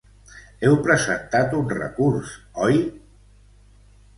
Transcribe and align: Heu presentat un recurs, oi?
Heu 0.69 0.77
presentat 0.87 1.53
un 1.59 1.69
recurs, 1.75 2.33
oi? 2.69 2.81